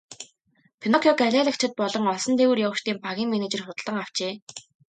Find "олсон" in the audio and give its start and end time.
2.13-2.33